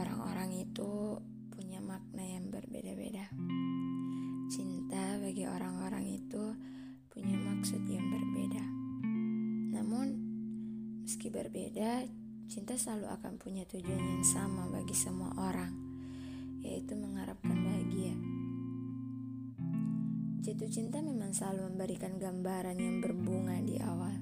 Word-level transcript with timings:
orang-orang 0.00 0.64
itu 0.64 1.20
punya 1.52 1.76
makna 1.84 2.24
yang 2.24 2.48
berbeda-beda. 2.48 3.28
Cinta 4.48 5.20
bagi 5.20 5.44
orang-orang 5.44 6.16
itu 6.16 6.56
punya 7.12 7.36
maksud 7.36 7.84
yang 7.84 8.08
berbeda. 8.08 8.64
Namun, 9.76 10.08
meski 11.04 11.28
berbeda, 11.28 12.08
cinta 12.48 12.80
selalu 12.80 13.12
akan 13.12 13.36
punya 13.36 13.68
tujuan 13.68 14.00
yang 14.00 14.24
sama 14.24 14.72
bagi 14.72 14.96
semua 14.96 15.36
orang, 15.36 15.76
yaitu 16.64 16.96
mengharapkan 16.96 17.60
bahagia. 17.60 18.16
Jatuh 20.40 20.70
cinta 20.72 21.04
memang 21.04 21.36
selalu 21.36 21.76
memberikan 21.76 22.16
gambaran 22.16 22.80
yang 22.80 23.04
berbunga 23.04 23.60
di 23.60 23.76
awal. 23.84 24.16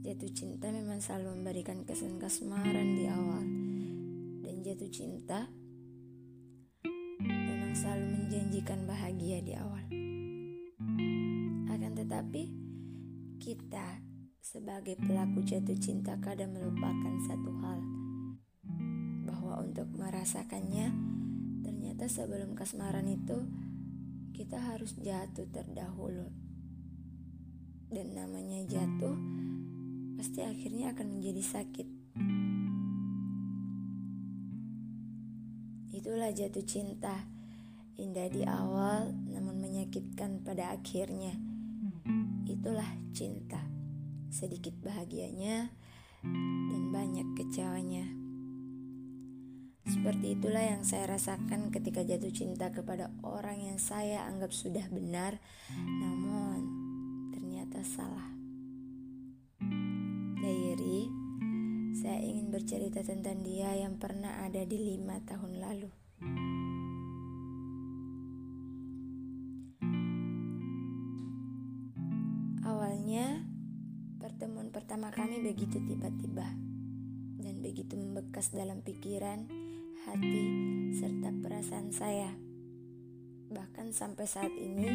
Jatuh 0.00 0.32
cinta 0.32 0.72
memang 0.72 1.04
selalu 1.04 1.36
memberikan 1.36 1.84
kesan 1.84 2.16
kasmaran 2.16 2.96
di 2.96 3.04
awal 3.04 3.59
jatuh 4.80 4.96
cinta 4.96 5.44
memang 7.20 7.76
selalu 7.76 8.16
menjanjikan 8.16 8.88
bahagia 8.88 9.44
di 9.44 9.52
awal. 9.52 9.84
Akan 11.68 11.92
tetapi, 12.00 12.48
kita 13.36 14.00
sebagai 14.40 14.96
pelaku 14.96 15.44
jatuh 15.44 15.76
cinta 15.76 16.16
kadang 16.24 16.56
melupakan 16.56 17.12
satu 17.28 17.52
hal, 17.60 17.76
bahwa 19.28 19.60
untuk 19.60 19.84
merasakannya, 20.00 20.96
ternyata 21.60 22.08
sebelum 22.08 22.56
kasmaran 22.56 23.04
itu 23.04 23.36
kita 24.32 24.56
harus 24.56 24.96
jatuh 24.96 25.44
terdahulu. 25.52 26.32
Dan 27.92 28.16
namanya 28.16 28.64
jatuh 28.64 29.20
pasti 30.16 30.40
akhirnya 30.40 30.96
akan 30.96 31.20
menjadi 31.20 31.44
sakit. 31.44 31.99
Itulah 36.10 36.34
jatuh 36.34 36.66
cinta. 36.66 37.22
Indah 37.94 38.26
di 38.26 38.42
awal 38.42 39.14
namun 39.30 39.62
menyakitkan 39.62 40.42
pada 40.42 40.74
akhirnya. 40.74 41.38
Itulah 42.50 42.98
cinta. 43.14 43.62
Sedikit 44.26 44.74
bahagianya 44.82 45.70
dan 46.66 46.82
banyak 46.90 47.30
kecewanya. 47.38 48.10
Seperti 49.86 50.34
itulah 50.34 50.66
yang 50.66 50.82
saya 50.82 51.14
rasakan 51.14 51.70
ketika 51.70 52.02
jatuh 52.02 52.34
cinta 52.34 52.74
kepada 52.74 53.14
orang 53.22 53.70
yang 53.70 53.78
saya 53.78 54.26
anggap 54.26 54.50
sudah 54.50 54.90
benar, 54.90 55.38
namun 55.78 56.58
ternyata 57.30 57.86
salah. 57.86 58.34
Diary 60.42 61.06
saya 62.02 62.18
ingin 62.22 62.39
bercerita 62.50 63.00
tentang 63.06 63.46
dia 63.46 63.70
yang 63.78 63.96
pernah 63.96 64.42
ada 64.42 64.66
di 64.66 64.74
lima 64.74 65.22
tahun 65.22 65.62
lalu. 65.62 65.90
Awalnya, 72.66 73.46
pertemuan 74.18 74.74
pertama 74.74 75.14
kami 75.14 75.40
begitu 75.46 75.78
tiba-tiba 75.78 76.46
dan 77.40 77.54
begitu 77.62 77.94
membekas 77.94 78.50
dalam 78.50 78.82
pikiran, 78.82 79.46
hati, 80.10 80.44
serta 80.98 81.30
perasaan 81.40 81.94
saya. 81.94 82.34
Bahkan 83.50 83.94
sampai 83.94 84.26
saat 84.26 84.52
ini, 84.54 84.90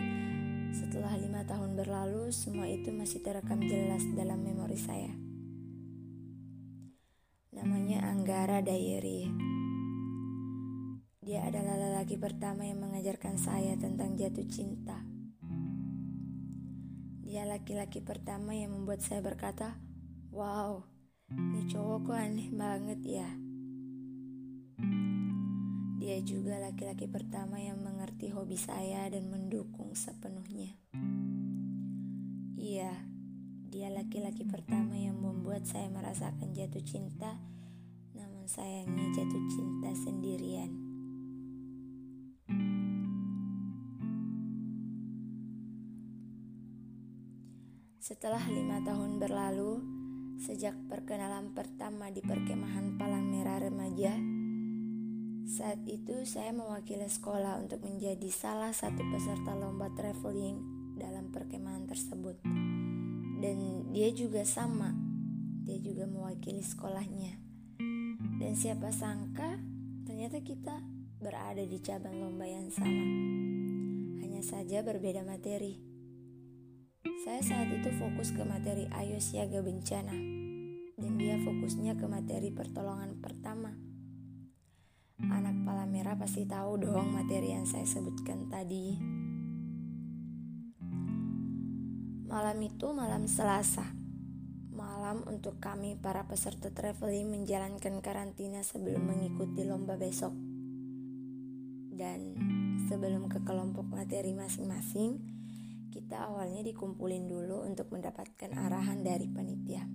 setelah 0.76 1.16
lima 1.16 1.48
tahun 1.48 1.80
berlalu, 1.80 2.36
semua 2.36 2.68
itu 2.68 2.92
masih 2.92 3.24
terekam 3.24 3.64
jelas 3.64 4.04
dalam 4.16 4.44
memori 4.44 4.80
saya. 4.80 5.25
Namanya 7.96 8.12
Anggara 8.12 8.60
Diary. 8.60 9.24
Dia 11.24 11.48
adalah 11.48 11.80
lelaki 11.80 12.20
pertama 12.20 12.68
yang 12.68 12.84
mengajarkan 12.84 13.40
saya 13.40 13.80
tentang 13.80 14.20
jatuh 14.20 14.44
cinta. 14.52 15.00
Dia 17.24 17.48
laki-laki 17.48 18.04
pertama 18.04 18.52
yang 18.52 18.76
membuat 18.76 19.00
saya 19.00 19.24
berkata, 19.24 19.80
"Wow, 20.36 20.84
ini 21.40 21.72
cowok 21.72 22.12
kok 22.12 22.20
aneh 22.20 22.52
banget 22.52 23.00
ya." 23.00 23.30
Dia 25.96 26.20
juga 26.20 26.60
laki-laki 26.60 27.08
pertama 27.08 27.64
yang 27.64 27.80
mengerti 27.80 28.28
hobi 28.28 28.60
saya 28.60 29.08
dan 29.08 29.32
mendukung 29.32 29.96
sepenuhnya. 29.96 30.76
Iya, 32.60 32.92
dia 33.72 33.88
laki-laki 33.88 34.44
pertama 34.44 35.00
yang 35.00 35.16
membuat 35.16 35.64
saya 35.64 35.88
merasakan 35.88 36.52
jatuh 36.52 36.84
cinta, 36.84 37.55
sayangnya 38.46 39.12
jatuh 39.14 39.44
cinta 39.52 39.92
sendirian. 39.94 40.72
Setelah 48.02 48.46
lima 48.50 48.86
tahun 48.86 49.18
berlalu, 49.18 49.82
sejak 50.38 50.78
perkenalan 50.86 51.58
pertama 51.58 52.14
di 52.14 52.22
perkemahan 52.22 53.02
Palang 53.02 53.34
Merah 53.34 53.66
Remaja, 53.66 54.14
saat 55.46 55.82
itu 55.86 56.26
saya 56.26 56.50
mewakili 56.54 57.06
sekolah 57.06 57.62
untuk 57.62 57.86
menjadi 57.86 58.30
salah 58.34 58.74
satu 58.74 59.06
peserta 59.14 59.54
lomba 59.54 59.94
traveling 59.94 60.58
dalam 60.98 61.30
perkemahan 61.30 61.86
tersebut 61.86 62.42
dan 63.46 63.58
dia 63.94 64.10
juga 64.10 64.42
sama 64.42 64.90
dia 65.62 65.78
juga 65.78 66.10
mewakili 66.10 66.66
sekolahnya 66.66 67.45
dan 68.36 68.52
siapa 68.52 68.92
sangka 68.92 69.56
ternyata 70.04 70.44
kita 70.44 70.76
berada 71.24 71.64
di 71.64 71.80
cabang 71.80 72.20
lomba 72.20 72.44
yang 72.44 72.68
sama. 72.68 73.04
Hanya 74.20 74.44
saja 74.44 74.84
berbeda 74.84 75.24
materi. 75.24 75.80
Saya 77.26 77.42
saat 77.42 77.72
itu 77.72 77.90
fokus 77.98 78.36
ke 78.36 78.44
materi 78.46 78.86
ayo 78.92 79.18
siaga 79.18 79.64
bencana. 79.64 80.14
Dan 80.96 81.18
dia 81.20 81.40
fokusnya 81.42 81.98
ke 81.98 82.06
materi 82.06 82.54
pertolongan 82.54 83.18
pertama. 83.24 83.74
Anak 85.16 85.56
pala 85.64 85.88
merah 85.88 86.20
pasti 86.20 86.44
tahu 86.44 86.78
dong 86.78 87.16
materi 87.16 87.56
yang 87.56 87.64
saya 87.64 87.88
sebutkan 87.88 88.52
tadi. 88.52 89.00
Malam 92.28 92.58
itu 92.62 92.88
malam 92.92 93.26
Selasa. 93.26 94.05
Malam 95.06 95.38
untuk 95.38 95.62
kami 95.62 95.94
para 96.02 96.26
peserta 96.26 96.74
traveling 96.74 97.30
menjalankan 97.30 98.02
karantina 98.02 98.66
sebelum 98.66 99.06
mengikuti 99.06 99.62
lomba 99.62 100.02
besok. 100.02 100.34
Dan 101.94 102.34
sebelum 102.90 103.30
ke 103.30 103.38
kelompok 103.46 103.86
materi 103.86 104.34
masing-masing, 104.34 105.22
kita 105.94 106.26
awalnya 106.26 106.66
dikumpulin 106.66 107.30
dulu 107.30 107.70
untuk 107.70 107.94
mendapatkan 107.94 108.50
arahan 108.58 109.06
dari 109.06 109.30
panitia. 109.30 109.86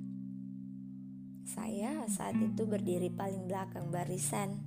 Saya 1.43 2.07
saat 2.07 2.39
itu 2.39 2.63
berdiri 2.71 3.11
paling 3.11 3.51
belakang 3.51 3.91
barisan. 3.91 4.63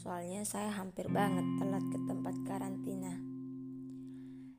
Soalnya 0.00 0.48
saya 0.48 0.72
hampir 0.80 1.12
banget 1.12 1.44
telat 1.60 1.84
ke 1.92 1.98
tempat 2.08 2.36
karantina. 2.48 3.20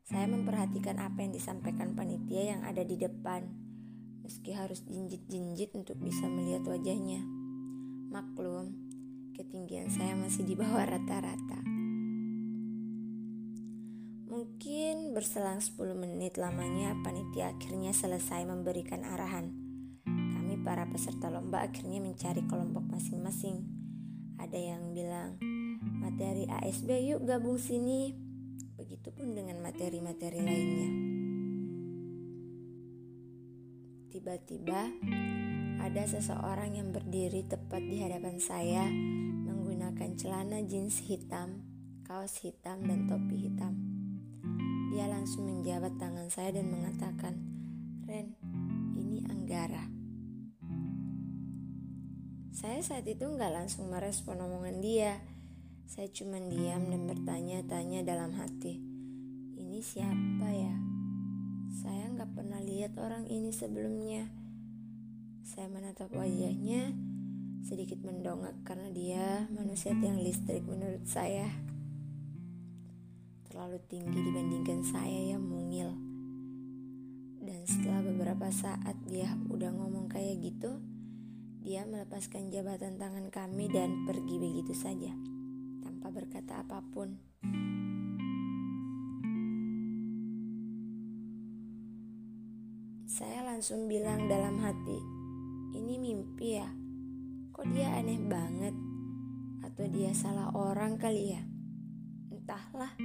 Saya 0.06 0.30
memperhatikan 0.30 1.02
apa 1.02 1.26
yang 1.26 1.34
disampaikan 1.34 1.97
panitia 1.97 2.53
yang 2.53 2.62
ada 2.62 2.86
di 2.86 2.94
depan, 2.94 3.69
meski 4.29 4.53
harus 4.53 4.85
jinjit-jinjit 4.85 5.73
untuk 5.73 5.97
bisa 5.97 6.29
melihat 6.29 6.62
wajahnya. 6.69 7.17
Maklum, 8.13 8.78
ketinggian 9.34 9.90
saya 9.90 10.13
masih 10.13 10.45
di 10.45 10.53
bawah 10.53 10.85
rata-rata. 10.85 11.66
Mungkin 14.29 15.17
berselang 15.17 15.66
10 15.66 15.97
menit 15.97 16.38
lamanya 16.38 16.94
panitia 17.01 17.57
akhirnya 17.57 17.90
selesai 17.90 18.45
memberikan 18.45 19.01
arahan. 19.01 19.50
Kami 20.05 20.61
para 20.61 20.85
peserta 20.85 21.34
lomba 21.34 21.66
akhirnya 21.66 21.97
mencari 21.97 22.46
kelompok 22.46 22.85
masing-masing. 22.85 23.66
Ada 24.37 24.61
yang 24.61 24.93
bilang, 24.93 25.41
materi 26.05 26.46
ASB 26.46 26.85
yuk 27.02 27.25
gabung 27.25 27.58
sini. 27.58 28.14
Begitupun 28.78 29.34
dengan 29.34 29.58
materi-materi 29.66 30.37
lainnya. 30.37 31.09
Tiba-tiba 34.20 34.84
ada 35.80 36.04
seseorang 36.04 36.76
yang 36.76 36.92
berdiri 36.92 37.40
tepat 37.48 37.80
di 37.80 38.04
hadapan 38.04 38.36
saya 38.36 38.84
menggunakan 39.48 40.12
celana 40.20 40.60
jeans 40.68 41.00
hitam, 41.08 41.64
kaos 42.04 42.44
hitam, 42.44 42.84
dan 42.84 43.08
topi 43.08 43.48
hitam. 43.48 43.80
Dia 44.92 45.08
langsung 45.08 45.48
menjabat 45.48 45.96
tangan 45.96 46.28
saya 46.28 46.52
dan 46.52 46.68
mengatakan, 46.68 47.32
"Ren, 48.12 48.36
ini 49.00 49.24
Anggara." 49.24 49.88
Saya 52.52 52.84
saat 52.84 53.08
itu 53.08 53.24
nggak 53.24 53.56
langsung 53.56 53.88
merespon 53.88 54.44
omongan 54.44 54.84
dia 54.84 55.16
saya 55.88 56.12
cuma 56.12 56.44
diam 56.44 56.92
dan 56.92 57.08
bertanya-tanya 57.08 58.04
dalam 58.04 58.36
hati. 58.36 58.84
Ini 59.56 59.80
siapa 59.80 60.52
ya? 60.52 60.89
Nggak 62.20 62.36
pernah 62.36 62.60
lihat 62.60 63.00
orang 63.00 63.32
ini 63.32 63.48
sebelumnya. 63.48 64.28
Saya 65.40 65.72
menatap 65.72 66.12
wajahnya 66.12 66.92
sedikit 67.64 68.04
mendongak 68.04 68.60
karena 68.68 68.92
dia 68.92 69.48
manusia 69.56 69.96
yang 69.96 70.20
listrik 70.20 70.68
menurut 70.68 71.08
saya 71.08 71.48
terlalu 73.48 73.80
tinggi 73.88 74.20
dibandingkan 74.20 74.84
saya 74.84 75.32
yang 75.32 75.48
mungil. 75.48 75.96
Dan 77.40 77.64
setelah 77.64 78.04
beberapa 78.04 78.52
saat 78.52 79.00
dia 79.08 79.40
udah 79.48 79.72
ngomong 79.80 80.12
kayak 80.12 80.44
gitu, 80.44 80.76
dia 81.64 81.88
melepaskan 81.88 82.52
jabatan 82.52 83.00
tangan 83.00 83.32
kami 83.32 83.72
dan 83.72 84.04
pergi 84.04 84.36
begitu 84.44 84.76
saja, 84.76 85.16
tanpa 85.88 86.12
berkata 86.12 86.68
apa 86.68 86.84
pun. 86.84 87.16
Saya 93.20 93.44
langsung 93.44 93.92
bilang 93.92 94.32
dalam 94.32 94.64
hati, 94.64 94.96
ini 95.76 96.00
mimpi 96.00 96.56
ya? 96.56 96.72
Kok 97.52 97.68
dia 97.76 97.92
aneh 98.00 98.16
banget? 98.16 98.72
Atau 99.60 99.92
dia 99.92 100.16
salah 100.16 100.56
orang 100.56 100.96
kali 100.96 101.36
ya? 101.36 101.44
Entahlah, 102.32 102.96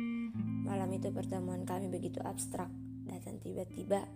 malam 0.63 0.87
itu 0.95 1.11
pertemuan 1.11 1.67
kami 1.67 1.91
begitu 1.91 2.23
abstrak, 2.23 2.71
datang 3.11 3.43
tiba-tiba 3.43 4.07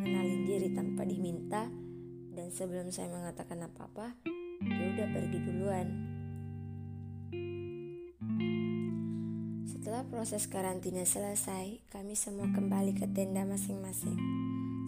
mengenalin 0.00 0.48
diri 0.48 0.72
tanpa 0.72 1.04
diminta 1.04 1.68
dan 2.32 2.48
sebelum 2.48 2.88
saya 2.88 3.12
mengatakan 3.12 3.60
apa-apa 3.60 4.16
dia 4.64 4.86
udah 4.96 5.08
pergi 5.12 5.38
duluan 5.44 5.88
setelah 9.68 10.00
proses 10.08 10.48
karantina 10.48 11.04
selesai 11.04 11.84
kami 11.92 12.16
semua 12.16 12.48
kembali 12.48 12.96
ke 12.96 13.04
tenda 13.12 13.44
masing-masing 13.44 14.16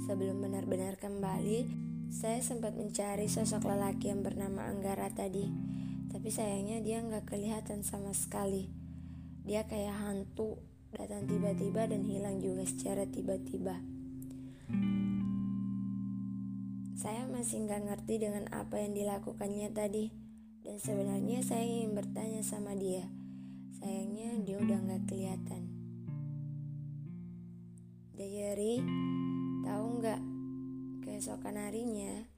sebelum 0.04 0.42
benar-benar 0.42 0.98
kembali 0.98 1.66
saya 2.12 2.42
sempat 2.42 2.74
mencari 2.74 3.30
sosok 3.30 3.70
lelaki 3.70 4.10
yang 4.10 4.26
bernama 4.26 4.66
Anggara 4.68 5.08
tadi 5.14 5.46
tapi 6.10 6.28
sayangnya 6.28 6.82
dia 6.82 7.00
nggak 7.00 7.30
kelihatan 7.30 7.86
sama 7.86 8.10
sekali 8.12 8.68
dia 9.46 9.64
kayak 9.64 9.94
hantu 9.94 10.58
datang 10.92 11.24
tiba-tiba 11.24 11.88
dan 11.88 12.04
hilang 12.04 12.42
juga 12.42 12.66
secara 12.68 13.08
tiba-tiba 13.08 13.80
saya 17.02 17.26
masih 17.26 17.66
nggak 17.66 17.82
ngerti 17.82 18.14
dengan 18.22 18.46
apa 18.54 18.78
yang 18.78 18.94
dilakukannya 18.94 19.74
tadi. 19.74 20.14
Dan 20.62 20.78
sebenarnya 20.78 21.42
saya 21.42 21.66
ingin 21.66 21.98
bertanya 21.98 22.46
sama 22.46 22.78
dia. 22.78 23.10
Sayangnya 23.82 24.38
dia 24.46 24.62
udah 24.62 24.78
nggak 24.78 25.10
kelihatan. 25.10 25.66
Diary, 28.14 28.78
tahu 29.72 30.04
nggak? 30.04 30.20
Keesokan 31.00 31.56
harinya, 31.56 32.28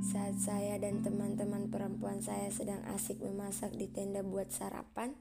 saat 0.00 0.40
saya 0.40 0.80
dan 0.80 1.04
teman-teman 1.04 1.68
perempuan 1.68 2.24
saya 2.24 2.48
sedang 2.48 2.80
asik 2.96 3.20
memasak 3.20 3.76
di 3.76 3.92
tenda 3.92 4.24
buat 4.24 4.48
sarapan, 4.48 5.12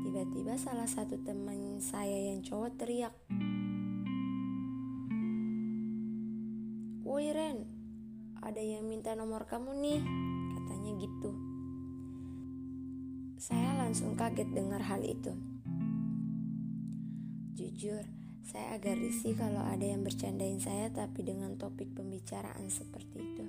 tiba-tiba 0.00 0.56
salah 0.56 0.88
satu 0.88 1.20
teman 1.20 1.76
saya 1.84 2.32
yang 2.32 2.40
cowok 2.40 2.80
teriak, 2.80 3.12
Woi 7.04 7.36
Ren, 7.36 7.68
ada 8.40 8.62
yang 8.64 8.88
minta 8.88 9.12
nomor 9.12 9.44
kamu 9.44 9.76
nih, 9.84 10.00
katanya 10.56 10.92
gitu. 11.04 11.30
Saya 13.36 13.76
langsung 13.76 14.16
kaget 14.16 14.56
dengar 14.56 14.80
hal 14.80 15.04
itu. 15.04 15.36
Jujur, 17.60 18.08
saya 18.48 18.80
agak 18.80 18.96
risih 18.96 19.36
kalau 19.36 19.60
ada 19.60 19.84
yang 19.84 20.00
bercandain 20.00 20.56
saya 20.56 20.88
tapi 20.88 21.20
dengan 21.20 21.60
topik 21.60 21.92
pembicaraan 21.92 22.72
seperti 22.72 23.20
itu. 23.20 23.44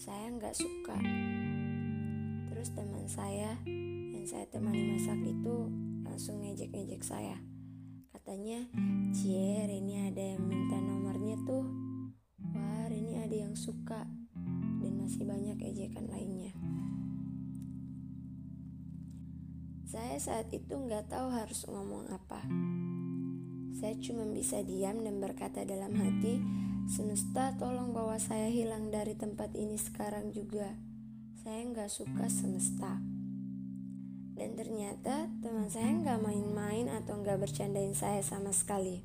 Saya 0.00 0.32
nggak 0.32 0.56
suka. 0.56 0.96
Terus 2.48 2.72
teman 2.72 3.04
saya 3.12 3.60
yang 4.16 4.24
saya 4.24 4.48
temani 4.48 4.96
masak 4.96 5.20
itu 5.20 5.68
langsung 6.00 6.40
ngejek-ngejek 6.40 7.04
saya. 7.04 7.44
Katanya, 8.16 8.64
Cie, 9.12 9.68
ini 9.68 10.08
ada 10.08 10.32
yang 10.32 10.48
minta 10.48 10.80
nomornya 10.80 11.36
tuh. 11.44 11.68
Wah, 12.56 12.88
ini 12.88 13.20
ada 13.20 13.36
yang 13.36 13.52
suka. 13.52 14.08
Dan 14.80 14.96
masih 14.96 15.28
banyak 15.28 15.60
ejekan 15.60 16.08
lainnya. 16.08 16.56
Saya 19.86 20.18
saat 20.18 20.50
itu 20.50 20.74
nggak 20.74 21.14
tahu 21.14 21.30
harus 21.30 21.62
ngomong 21.70 22.10
apa. 22.10 22.42
Saya 23.78 23.94
cuma 24.02 24.26
bisa 24.26 24.58
diam 24.66 25.06
dan 25.06 25.22
berkata 25.22 25.62
dalam 25.62 25.94
hati, 25.94 26.42
Semesta 26.86 27.50
tolong 27.58 27.90
bawa 27.90 28.14
saya 28.14 28.46
hilang 28.46 28.94
dari 28.94 29.18
tempat 29.18 29.54
ini 29.58 29.74
sekarang 29.74 30.30
juga. 30.30 30.70
Saya 31.42 31.66
nggak 31.66 31.90
suka 31.90 32.30
semesta. 32.30 33.02
Dan 34.38 34.54
ternyata 34.54 35.26
teman 35.42 35.66
saya 35.66 35.90
nggak 35.90 36.22
main-main 36.22 36.86
atau 36.86 37.18
nggak 37.18 37.42
bercandain 37.42 37.90
saya 37.90 38.22
sama 38.22 38.54
sekali. 38.54 39.02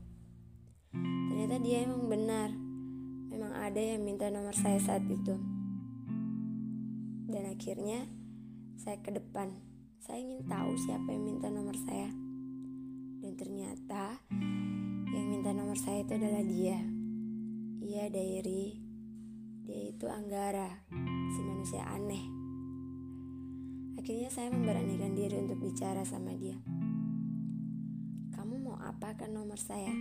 Ternyata 0.94 1.58
dia 1.58 1.90
emang 1.90 2.06
benar. 2.06 2.54
Memang 3.34 3.54
ada 3.58 3.82
yang 3.82 4.06
minta 4.06 4.30
nomor 4.30 4.54
saya 4.54 4.78
saat 4.78 5.02
itu. 5.10 5.42
Dan 7.34 7.50
akhirnya 7.50 8.06
saya 8.78 9.02
ke 9.02 9.10
depan. 9.10 9.71
Saya 10.02 10.18
ingin 10.18 10.42
tahu 10.50 10.74
siapa 10.82 11.14
yang 11.14 11.30
minta 11.30 11.54
nomor 11.54 11.78
saya. 11.78 12.10
Dan 13.22 13.38
ternyata 13.38 14.18
yang 15.14 15.30
minta 15.30 15.54
nomor 15.54 15.78
saya 15.78 16.02
itu 16.02 16.18
adalah 16.18 16.42
dia. 16.42 16.82
Iya, 17.86 18.10
Dairi. 18.10 18.82
Dia 19.62 19.94
itu 19.94 20.10
Anggara, 20.10 20.90
si 21.38 21.40
manusia 21.46 21.86
aneh. 21.86 22.26
Akhirnya 24.02 24.34
saya 24.34 24.50
memberanikan 24.50 25.14
diri 25.14 25.38
untuk 25.38 25.62
bicara 25.62 26.02
sama 26.02 26.34
dia. 26.34 26.58
Kamu 28.34 28.58
mau 28.58 28.82
apa 28.82 29.14
kan 29.14 29.30
nomor 29.30 29.62
saya? 29.62 29.94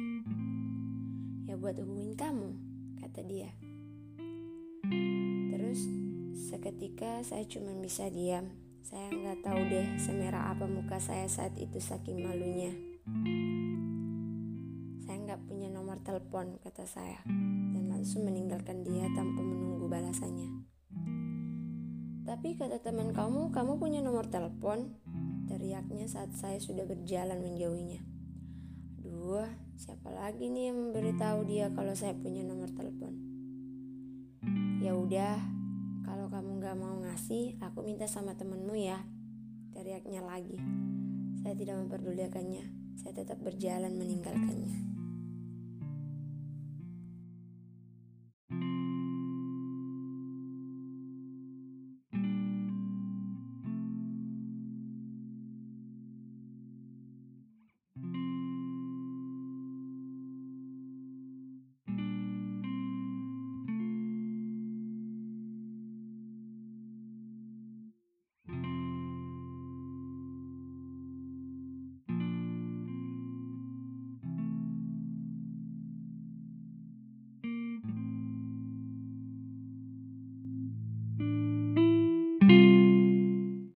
Ya 1.45 1.61
buat 1.61 1.77
hubungin 1.77 2.17
kamu, 2.17 2.57
kata 3.05 3.21
dia. 3.29 3.53
Terus 5.53 5.85
seketika 6.49 7.21
saya 7.21 7.45
cuma 7.45 7.77
bisa 7.77 8.09
diam. 8.09 8.70
Saya 8.81 9.13
nggak 9.13 9.45
tahu 9.45 9.61
deh 9.69 9.87
semerah 10.01 10.57
apa 10.57 10.65
muka 10.65 10.97
saya 10.97 11.29
saat 11.29 11.53
itu 11.61 11.77
saking 11.77 12.25
malunya. 12.25 12.73
Saya 15.05 15.17
nggak 15.21 15.45
punya 15.45 15.69
nomor 15.69 16.01
telepon, 16.01 16.57
kata 16.65 16.89
saya, 16.89 17.21
dan 17.77 17.93
langsung 17.93 18.25
meninggalkan 18.25 18.81
dia 18.81 19.05
tanpa 19.13 19.45
menunggu 19.45 19.85
balasannya. 19.85 20.65
Tapi 22.25 22.57
kata 22.57 22.81
teman 22.81 23.13
kamu, 23.13 23.53
kamu 23.53 23.77
punya 23.77 24.01
nomor 24.01 24.25
telepon? 24.33 24.97
Teriaknya 25.45 26.09
saat 26.09 26.33
saya 26.33 26.57
sudah 26.57 26.89
berjalan 26.89 27.37
menjauhinya. 27.43 28.01
Duh, 29.05 29.51
siapa 29.77 30.09
lagi 30.09 30.49
nih 30.49 30.73
yang 30.73 30.89
memberitahu 30.89 31.45
dia 31.45 31.69
kalau 31.75 31.93
saya 31.93 32.17
punya 32.17 32.41
nomor 32.47 32.73
telepon? 32.73 33.13
Ya 34.81 34.97
udah, 34.97 35.60
kalau 36.11 36.27
kamu 36.27 36.59
gak 36.59 36.75
mau 36.75 36.99
ngasih, 37.07 37.55
aku 37.63 37.87
minta 37.87 38.11
sama 38.11 38.35
temenmu 38.35 38.75
ya. 38.75 38.99
Teriaknya 39.71 40.27
lagi. 40.27 40.59
Saya 41.39 41.55
tidak 41.55 41.87
memperdulikannya. 41.87 42.67
Saya 42.99 43.15
tetap 43.15 43.39
berjalan 43.39 43.95
meninggalkannya. 43.95 44.90